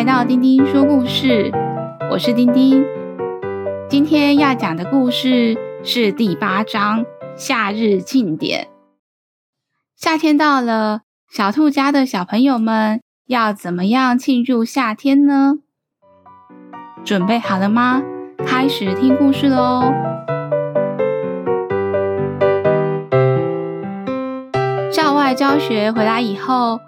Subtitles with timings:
[0.00, 1.52] 来到丁丁说故事，
[2.10, 2.82] 我是丁丁。
[3.86, 5.54] 今天要讲的故事
[5.84, 7.04] 是第八章
[7.36, 8.64] 《夏日庆典》。
[9.94, 15.58] 夏天到了，小兔家的小朋友们要怎么样庆祝夏天呢？
[17.04, 18.02] 准备好了吗？
[18.38, 19.92] 开始听故事喽！
[24.90, 26.80] 校外教学回来以后，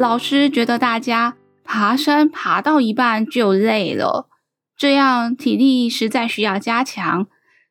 [0.00, 1.36] 老师觉得大家
[1.72, 4.28] 爬山爬到一半就累了，
[4.76, 7.28] 这样体力实在需要加强，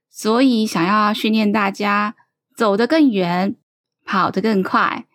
[0.09, 2.16] 所以想要训练大家
[2.55, 3.58] 走得更远，
[4.05, 5.05] 跑得更快。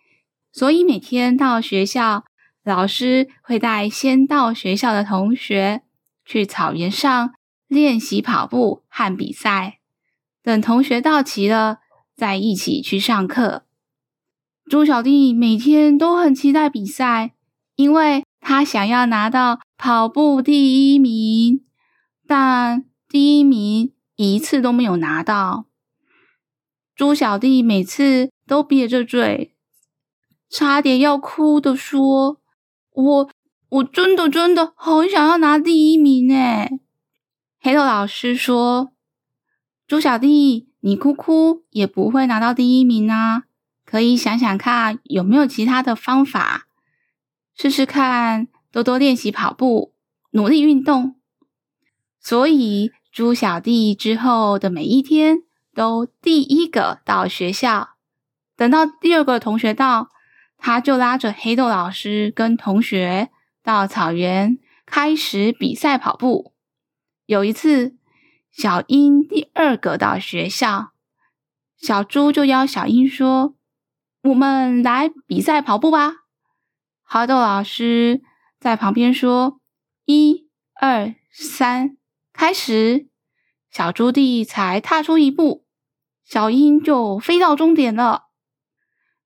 [0.51, 2.25] 所以每天到学校，
[2.63, 5.81] 老师会带先到学校的同学
[6.23, 7.33] 去草原上
[7.67, 9.79] 练习跑步和比赛。
[10.43, 11.79] 等同学到齐了，
[12.15, 13.65] 再一起去上课。
[14.69, 17.33] 猪小弟每天都很期待比赛，
[17.75, 21.65] 因为他想要拿到跑步第一名，
[22.27, 25.65] 但第一名一次都没有拿到。
[26.95, 29.55] 猪小弟每次都瘪着嘴，
[30.47, 32.39] 差点要哭的说
[32.93, 33.29] ：“我
[33.67, 36.79] 我真的真的很想要拿第一名诶。”
[37.59, 38.91] 黑豆老师说
[39.87, 43.45] ：“猪小弟，你哭哭也不会拿到第一名啊，
[43.83, 46.64] 可以想想看有没有其他的方法。”
[47.55, 49.93] 试试看，多多练习跑步，
[50.31, 51.15] 努力运动。
[52.19, 57.91] 所以，猪小弟之后的每一天都第一个到学校。
[58.57, 60.09] 等到第二个同学到，
[60.57, 63.29] 他就拉着黑豆老师跟同学
[63.63, 66.53] 到草原开始比赛跑步。
[67.25, 67.95] 有一次，
[68.51, 70.91] 小英第二个到学校，
[71.77, 73.55] 小猪就邀小英说
[74.23, 76.23] ：“我们来比赛跑步吧。”
[77.07, 78.23] 好豆老师
[78.59, 79.61] 在旁边说
[80.05, 80.49] ：“一、
[80.81, 81.97] 二、三，
[82.33, 83.07] 开始！”
[83.69, 85.65] 小猪弟才踏出一步，
[86.25, 88.23] 小英就飞到终点了。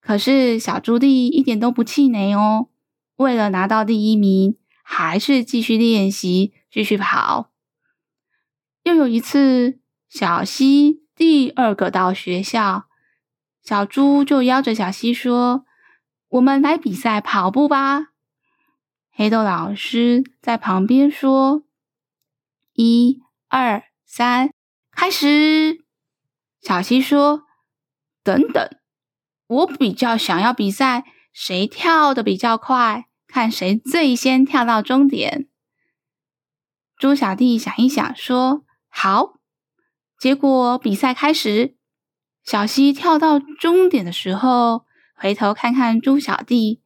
[0.02, 2.68] 可是小猪弟一点都不气馁哦，
[3.16, 7.52] 为了拿到第一名，还是继续练习，继续跑。
[8.84, 9.80] 又有一次，
[10.10, 12.88] 小西第二个到学校，
[13.64, 15.66] 小猪就邀着小西说。
[16.30, 18.10] 我们来比赛跑步吧！
[19.10, 21.64] 黑豆老师在旁边说
[22.74, 24.52] ：“一、二、三，
[24.92, 25.84] 开始！”
[26.62, 27.46] 小溪说
[28.24, 28.70] ：“等等，
[29.48, 31.04] 我比较想要比赛
[31.34, 35.50] 谁跳的比较快，看谁最先跳到终点。”
[36.96, 39.40] 猪小弟想一想说：“好。”
[40.20, 41.76] 结果比赛开始，
[42.44, 44.88] 小溪跳到终点的时候。
[45.20, 46.82] 回头看看猪小弟，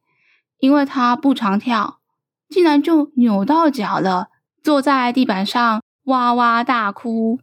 [0.58, 2.00] 因为他不常跳，
[2.48, 4.28] 竟然就扭到脚了，
[4.60, 7.38] 坐在地板上哇哇大哭。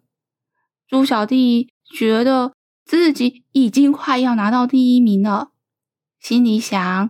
[0.90, 2.52] 猪小弟觉得
[2.84, 5.52] 自己已经快要拿到第一名了，
[6.20, 7.10] 心里想，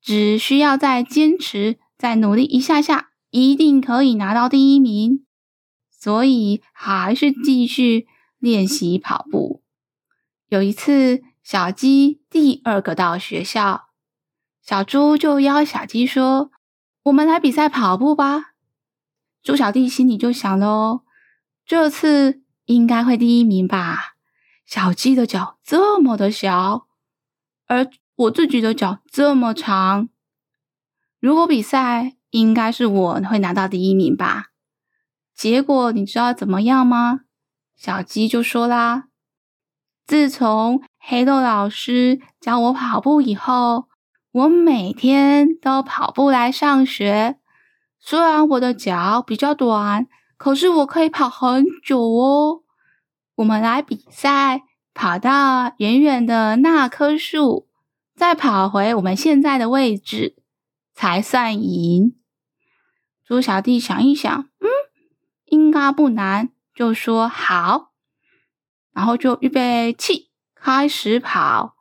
[0.00, 5.26] 只需要再坚持、再努力一下下，一定可以拿到第一名。
[5.90, 8.06] 所以还是继续
[8.38, 9.62] 练习跑步。
[10.48, 13.88] 有一次，小鸡第二个到学校，
[14.60, 16.50] 小猪就邀小鸡说
[17.04, 18.52] ：“我们来比赛跑步吧。”
[19.42, 21.04] 猪小弟心里就想喽
[21.64, 24.16] ：“这次应该会第一名吧？
[24.66, 26.86] 小鸡的脚这么的小，
[27.66, 30.10] 而我自己的脚这么长，
[31.18, 34.48] 如果比赛，应该是我会拿到第一名吧？”
[35.34, 37.20] 结果你知道怎么样吗？
[37.74, 39.07] 小鸡就说啦。
[40.08, 43.88] 自从黑豆老师教我跑步以后，
[44.32, 47.38] 我每天都跑步来上学。
[48.00, 50.06] 虽然我的脚比较短，
[50.38, 52.62] 可是我可以跑很久哦。
[53.34, 54.62] 我们来比赛，
[54.94, 57.68] 跑到远远的那棵树，
[58.16, 60.36] 再跑回我们现在的位置，
[60.94, 62.16] 才算赢。
[63.26, 64.68] 猪小弟想一想，嗯，
[65.44, 67.90] 应该不难，就说好。
[68.98, 71.76] 然后就预备起，开始跑。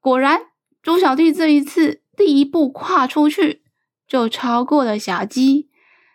[0.00, 0.40] 果然，
[0.82, 3.62] 猪小弟这一次第一步跨出去，
[4.08, 5.70] 就超过了小鸡。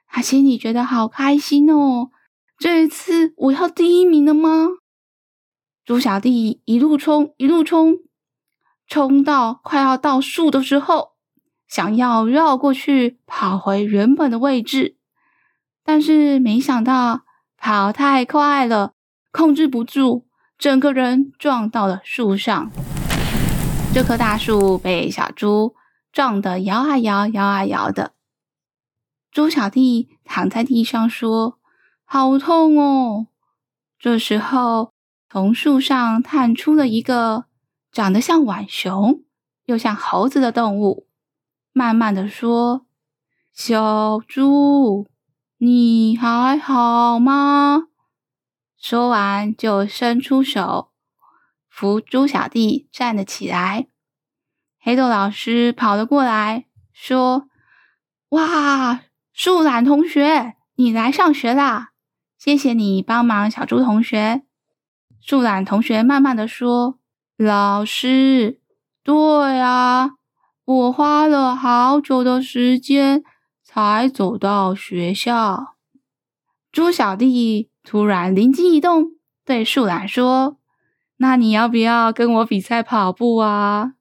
[0.05, 2.09] 他心里觉得好开心哦！
[2.57, 4.67] 这一次我要第一名了吗？
[5.85, 7.99] 猪小弟一路冲，一路冲，
[8.85, 11.13] 冲到快要到树的时候，
[11.69, 14.97] 想要绕过去跑回原本的位置，
[15.85, 17.21] 但是没想到
[17.55, 18.91] 跑太快了，
[19.31, 20.27] 控制不住。
[20.63, 22.71] 整个人撞到了树上，
[23.93, 25.75] 这棵大树被小猪
[26.13, 28.13] 撞得摇啊摇，摇啊摇的。
[29.29, 31.59] 猪小弟躺在地上说
[32.07, 33.27] ：“好痛哦！”
[33.99, 34.93] 这时候，
[35.29, 37.43] 从树上探出了一个
[37.91, 39.21] 长得像浣熊
[39.65, 41.07] 又像猴子的动物，
[41.73, 42.85] 慢慢的说
[43.51, 45.09] ：“小猪，
[45.57, 47.87] 你还好吗？”
[48.83, 50.91] 说完，就伸出手
[51.69, 53.87] 扶猪小弟站了起来。
[54.81, 57.47] 黑豆老师跑了过来，说
[58.31, 61.91] ：“哇，树懒同学，你来上学啦！
[62.37, 64.43] 谢谢你帮忙小猪同学。”
[65.23, 66.99] 树懒同学慢慢的说
[67.39, 68.59] ：“老师，
[69.01, 70.11] 对啊，
[70.65, 73.23] 我花了好久的时间
[73.63, 75.77] 才走到学校。”
[76.69, 79.11] 猪小弟突然灵机一动，
[79.45, 80.57] 对树懒说
[81.17, 83.93] ：“那你要不要跟我比赛跑步啊？”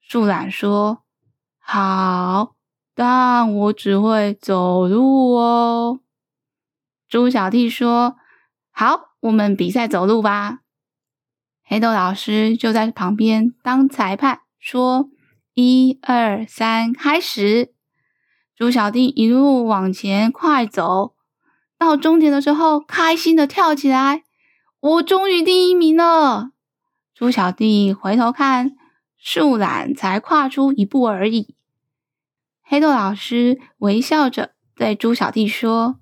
[0.00, 1.02] 树懒说
[1.60, 2.54] ：“好，
[2.94, 6.00] 但我只会走路哦。”
[7.08, 8.16] 猪小弟说
[8.72, 10.60] ：“好，我们比赛走路吧。”
[11.64, 15.10] 黑豆老师就在旁边当裁判，说
[15.54, 17.74] ：“一二三，开始！”
[18.56, 21.14] 猪小弟一路往前快走，
[21.82, 24.22] 到终点的时候，开心的跳起来
[24.78, 26.50] ：“我终于第一名了！”
[27.12, 28.76] 猪小弟回头看。
[29.24, 31.54] 树懒才跨出一步而已。
[32.60, 36.00] 黑豆老师微笑着对猪小弟说：“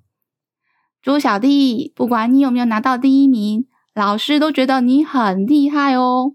[1.03, 6.33] 猪小弟，不管你有没有拿到第一名，老师都觉得你很厉害哦。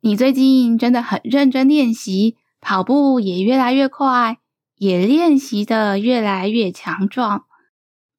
[0.00, 4.38] 你最近真的很认真练习，跑步也越来越快，
[4.76, 7.44] 也练习的越来越强壮。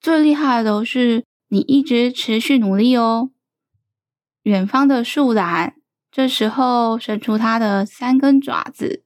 [0.03, 3.31] 最厉害的是你一直持续努力哦。”
[4.43, 5.75] 远方的树懒。
[6.11, 9.03] 这时候，伸出它的三根爪子，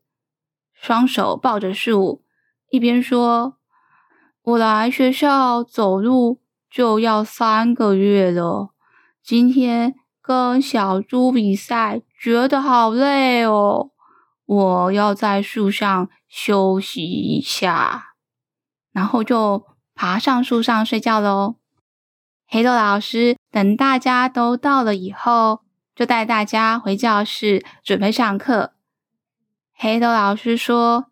[0.73, 2.25] 双手抱着树，
[2.69, 3.57] 一边说
[4.43, 8.73] ：“我来学校走路就要三个月了，
[9.23, 13.91] 今天跟小猪比赛，觉得好累哦，
[14.45, 18.15] 我要在树上休息一下。”
[18.91, 19.63] 然后就
[19.97, 21.55] 爬上树上睡觉喽。
[22.47, 25.67] 黑豆老师等大家都到了以后。
[25.97, 28.75] 就带大家回教室准备上课。
[29.73, 31.07] 黑豆老师说：“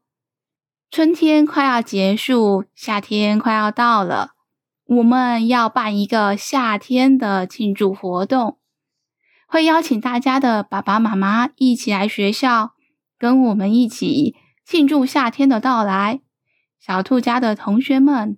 [0.91, 4.33] 春天快要结束，夏天快要到了，
[4.85, 8.59] 我们要办一个夏天的庆祝活动，
[9.47, 12.75] 会邀请大家的爸爸妈妈一起来学校，
[13.17, 16.21] 跟我们一起庆祝夏天的到来。
[16.79, 18.37] 小兔家的同学们，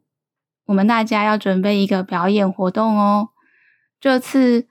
[0.68, 3.30] 我们大家要准备一个表演活动哦。
[4.00, 4.68] 这次。”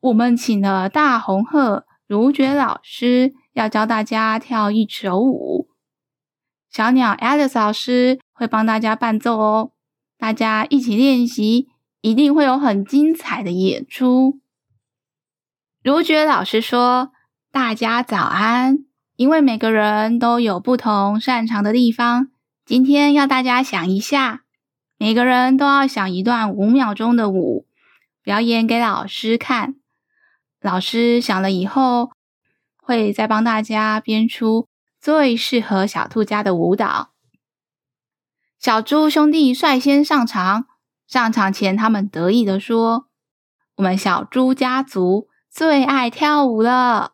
[0.00, 5.70] 我们请了大红鹤如觉老师，要教大家跳一首舞。
[6.70, 9.72] 小鸟 Alice 老师会帮大家伴奏哦，
[10.16, 11.66] 大家一起练习，
[12.00, 14.38] 一定会有很精彩的演出。
[15.82, 17.10] 如觉老师说
[17.50, 18.78] ：“大家早安，
[19.16, 22.28] 因为每个人都有不同擅长的地方，
[22.64, 24.42] 今天要大家想一下，
[24.98, 27.66] 每个人都要想一段五秒钟的舞，
[28.22, 29.76] 表演给老师看。”
[30.60, 32.10] 老师想了以后，
[32.82, 34.66] 会再帮大家编出
[35.00, 37.12] 最适合小兔家的舞蹈。
[38.58, 40.66] 小猪兄弟率先上场，
[41.06, 43.06] 上场前他们得意地说
[43.78, 47.12] ：“我们小猪家族最爱跳舞了。”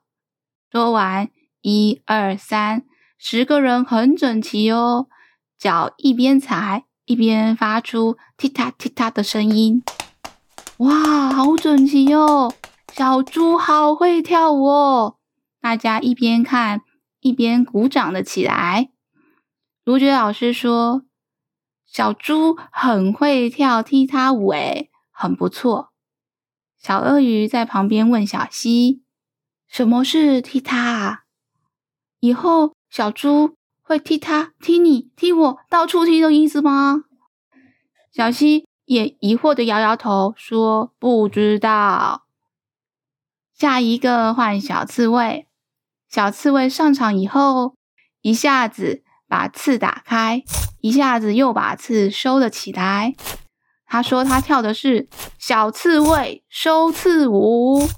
[0.73, 1.29] 说完，
[1.61, 2.85] 一二三，
[3.19, 5.09] 十个人很整齐哦，
[5.59, 9.83] 脚一边踩一边发出踢踏踢踏的声音。
[10.79, 12.53] 哇，好整齐哦！
[12.93, 15.17] 小猪好会跳舞哦！
[15.61, 16.83] 大家一边看
[17.21, 18.91] 一边鼓掌了起来。
[19.85, 21.05] 如觉老师说
[21.87, 25.91] ：“小猪很会跳踢踏舞，诶，很不错。”
[26.81, 29.03] 小鳄鱼在旁边问小溪
[29.69, 31.25] ：“什么是踢踏？
[32.21, 37.05] 以后小猪会踢他、踢你、踢我，到处踢的意思吗？”
[38.13, 42.25] 小溪也疑惑地摇摇头说：“不知道。”
[43.55, 45.47] 下一个换小刺猬，
[46.09, 47.77] 小刺猬上场以后，
[48.21, 50.43] 一下子把刺打开，
[50.81, 53.15] 一下子又把刺收了起来。
[53.87, 57.89] 他说他跳的是小刺猬收刺舞。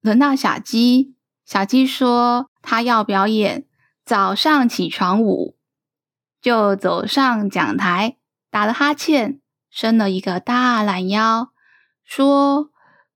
[0.00, 1.14] 轮到小鸡，
[1.44, 3.66] 小鸡说他要表演
[4.04, 5.56] 早上起床舞，
[6.40, 8.16] 就走上讲台，
[8.50, 11.50] 打了哈欠，伸了一个大懒腰，
[12.04, 12.70] 说。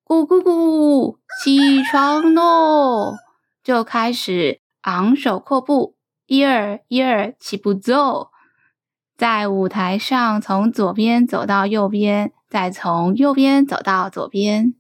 [0.09, 3.17] 咕咕咕，起床喽！
[3.63, 8.31] 就开始昂首阔步，一二一二起步走。
[9.19, 14.73] 在舞台上从左边走到右边，再从右边走到左边。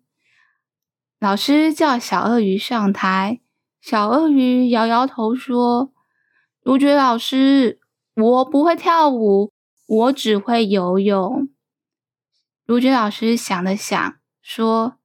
[1.21, 3.43] 老师叫小鳄鱼上台，
[3.83, 5.93] 小鳄鱼摇摇头说
[6.69, 7.81] ：“卢觉老师，
[8.15, 9.55] 我不会跳舞，
[9.87, 11.49] 我只会游泳。”
[12.67, 14.99] 卢觉老师想了想，说：“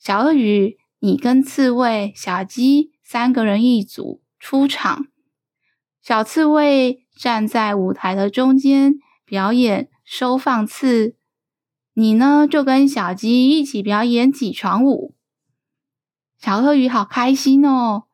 [0.00, 5.06] 小鳄鱼，你跟刺猬、小鸡三个人一组出场。
[6.02, 8.94] 小刺猬站在舞台的中间
[9.24, 11.14] 表演收放刺，
[11.94, 15.14] 你呢就跟小鸡一起表演起床舞。”
[16.36, 18.05] 小鳄鱼好开心哦，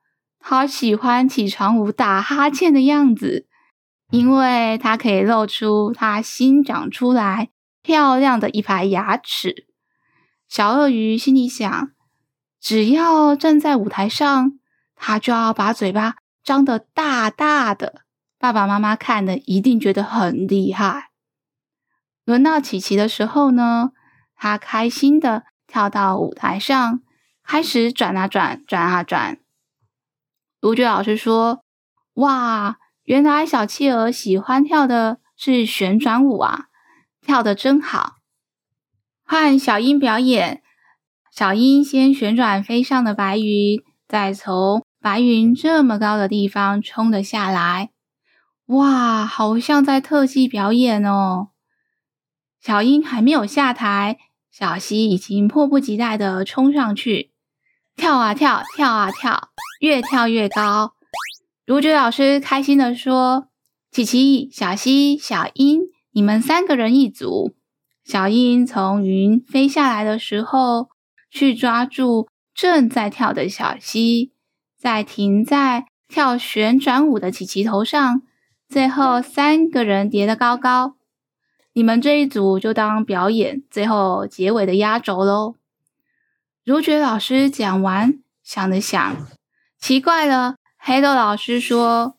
[0.44, 3.46] 好喜欢起床舞打哈欠的样子，
[4.10, 9.66] 因为它可以露出它新长出来漂亮的一排牙齿。
[10.48, 11.90] 小鳄鱼心里想：
[12.60, 14.58] 只要站在舞台上，
[14.96, 18.02] 它就要把嘴巴张得大大的，
[18.38, 21.10] 爸爸妈妈看了一定觉得很厉害。
[22.24, 23.92] 轮到琪琪的时候呢，
[24.36, 27.00] 他开心的跳到舞台上。
[27.44, 29.38] 开始转啊转，转啊转。
[30.62, 31.64] 卢觉老师说
[32.14, 36.66] ：“哇，原来小企鹅喜欢跳的是旋转舞啊，
[37.20, 38.18] 跳得真好。”
[39.26, 40.62] 换小鹰表演，
[41.32, 47.90] 小鹰先旋转飞上的白云，再从白云这么高的地方冲了下来。
[48.66, 51.48] 哇，好像在特技表演哦！
[52.60, 54.18] 小鹰还没有下台，
[54.52, 57.31] 小溪已经迫不及待地冲上去。
[57.94, 60.94] 跳啊跳，跳啊跳，越跳越高。
[61.66, 63.48] 卢觉老师开心地说
[63.92, 67.54] ：“琪琪、小溪、小鹰，你们三个人一组。
[68.04, 70.88] 小鹰从云飞下来的时候，
[71.30, 74.32] 去抓住正在跳的小溪，
[74.76, 78.22] 再停在跳旋转舞的琪琪头上，
[78.68, 80.96] 最后三个人叠得高高。
[81.74, 85.54] 你们这一组就当表演最后结尾的压轴喽。”
[86.64, 89.16] 如觉老师讲完，想了想，
[89.80, 90.54] 奇怪了。
[90.78, 92.16] 黑豆老师说：“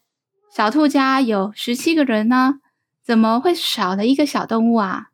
[0.54, 2.56] 小兔家有十七个人呢，
[3.02, 5.12] 怎么会少了一个小动物啊？”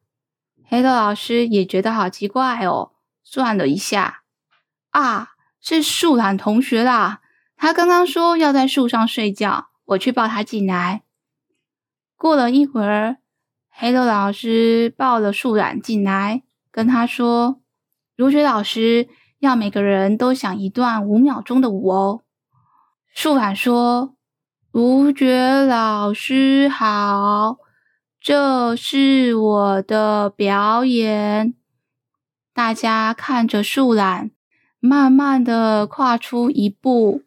[0.65, 2.93] 黑豆老师也觉得好奇怪哦，
[3.23, 4.23] 算了一下，
[4.89, 7.21] 啊，是树懒同学啦。
[7.55, 11.03] 他刚刚说要在树上睡觉，我去抱他进来。
[12.17, 13.17] 过了一会儿，
[13.69, 17.61] 黑豆老师抱了树懒进来，跟他说
[18.17, 19.07] ：“如觉老师。”
[19.39, 22.21] 要每个人都想一段五秒钟的舞哦。
[23.13, 24.15] 树懒说
[24.71, 27.57] ：“卢觉老师好，
[28.19, 31.53] 这是我的表演。”
[32.53, 34.31] 大家看着树懒，
[34.79, 37.23] 慢慢的跨出一步，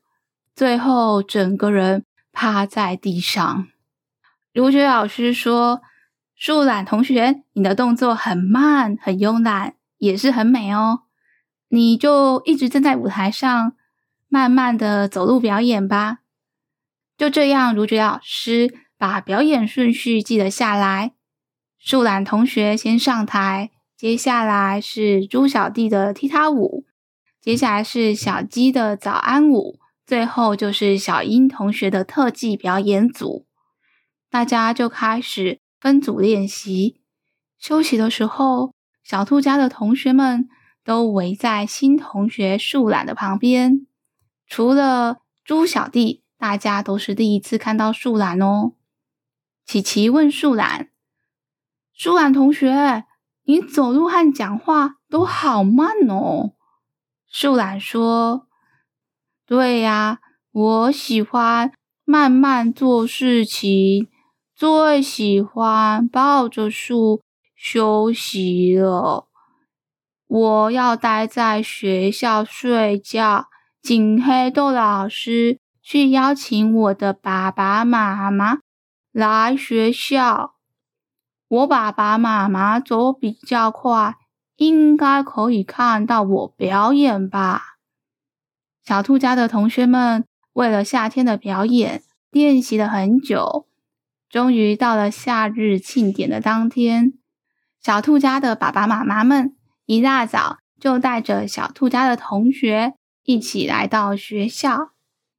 [0.54, 3.66] 最后整个人趴在地上。
[4.52, 5.80] 卢觉老师说
[6.36, 11.01] ：“树懒同学，你的动作很慢，很慵懒，也是很美哦。”
[11.74, 13.72] 你就一直站在舞台上，
[14.28, 16.18] 慢慢的走路表演吧。
[17.16, 21.12] 就这样，如觉老师把表演顺序记了下来。
[21.78, 26.84] 树懒同学先上台，接下来是猪小弟的踢踏舞，
[27.40, 33.46] 接下来是小鸡的早安舞，最后就是小英同学的特技表演组。
[34.28, 37.00] 大家就开始分组练习。
[37.58, 40.50] 休息的时候，小兔家的同学们。
[40.84, 43.86] 都围在新同学树懒的旁边，
[44.46, 48.72] 除了猪小弟，大家都是第一次看到树懒哦。
[49.64, 50.90] 琪琪问树懒
[51.94, 53.04] ：“树懒同学，
[53.44, 56.52] 你走路和讲话都好慢哦。”
[57.30, 58.48] 树懒说
[59.46, 60.20] ：“对呀，
[60.50, 61.72] 我喜欢
[62.04, 64.08] 慢慢做事情，
[64.54, 67.22] 最喜欢抱着树
[67.56, 69.28] 休息了。”
[70.32, 73.48] 我要待在学校睡觉，
[73.82, 78.60] 请黑豆老师去邀请我的爸爸妈妈
[79.12, 80.54] 来学校。
[81.48, 84.14] 我爸爸妈妈走比较快，
[84.56, 87.76] 应该可以看到我表演吧？
[88.82, 90.24] 小兔家的同学们
[90.54, 93.66] 为了夏天的表演练习了很久，
[94.30, 97.12] 终于到了夏日庆典的当天，
[97.82, 99.54] 小兔家的爸爸妈妈们。
[99.86, 104.92] 一大早就带着小兔家的同学一起来到学校。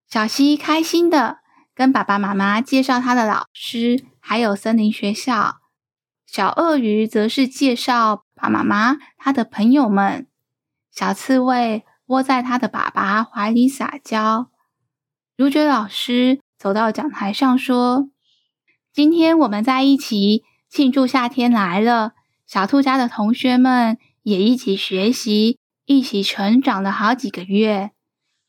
[0.07, 1.39] 小溪开心的
[1.73, 5.57] 跟爸爸妈妈介绍他的老师，还有森林学校。
[6.25, 10.27] 小鳄鱼则是介绍爸爸妈妈他的朋友们。
[10.91, 14.51] 小刺猬窝在他的爸爸怀里撒娇。
[15.35, 18.09] 如觉老师走到讲台上说
[18.93, 22.13] ：“今天我们在一起，庆祝夏天来了，
[22.45, 27.91] 小兔家的同学们也一起学习，一起成长了好几个月。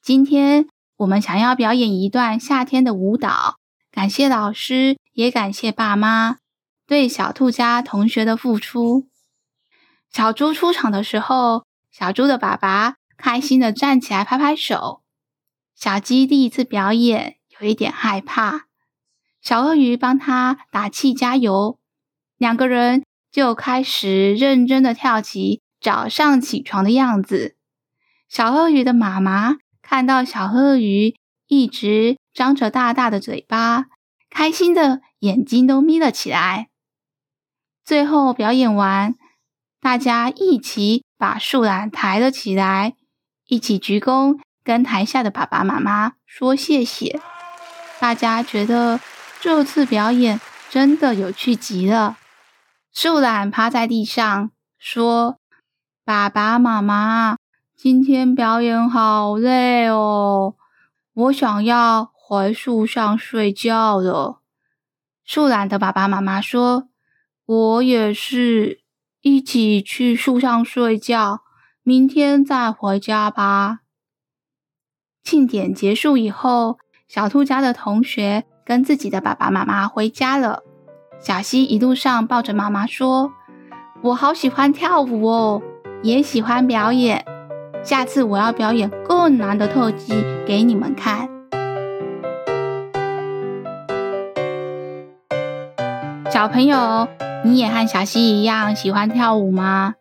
[0.01, 3.57] 今天我们想要表演一段夏天的舞蹈，
[3.91, 6.37] 感谢老师，也感谢爸妈
[6.87, 9.09] 对小兔家同学的付出。
[10.13, 15.03] 小猪出场的时候，小猪的爸爸开心的站起来拍拍手。
[15.75, 18.67] 小鸡第一次表演，有一点害怕。
[19.43, 21.81] 小鳄鱼帮他打气加油，
[22.39, 27.57] 两个人就开始认真的跳起早上起床的样子。
[28.27, 31.15] 小鳄鱼的妈妈看到小鳄鱼
[31.47, 33.85] 一直张着大大的嘴巴，
[34.31, 36.71] 开心的眼睛都眯了起来。
[37.85, 39.15] 最后表演完。
[39.79, 42.95] 大家一起把树懒抬了起来，
[43.47, 47.21] 一起鞠躬，跟台下的爸爸妈妈说谢谢。
[48.01, 48.99] 大家觉得
[49.43, 52.17] 这次表演真的有趣极了。
[52.95, 55.37] 树懒趴在地上说
[56.05, 57.39] ：“爸爸妈妈，
[57.75, 60.55] 今天表演好累哦，
[61.15, 64.41] 我想要回树上睡觉了。”
[65.25, 66.89] 树懒的爸爸妈妈说
[67.47, 68.83] ：“我也是。”
[69.25, 71.41] 一起去树上睡觉，
[71.83, 73.79] 明天再回家吧。
[75.23, 80.63] 庆典结束以后，小兔家的同学跟自己的爸爸妈妈回家了。
[81.19, 83.33] 小溪一路上抱着妈妈说
[84.05, 85.63] ：“我好喜欢跳舞哦，
[86.03, 87.25] 也喜欢表演。
[87.83, 90.15] 下次我要表演更难的特技
[90.47, 91.29] 给你们看。”
[96.31, 97.09] 小朋友。
[97.47, 99.97] 你也和小溪一样喜欢跳舞吗？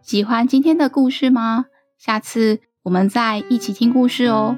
[0.00, 1.64] 喜欢今天的故事吗？
[1.98, 4.56] 下次我们再一起听故事哦。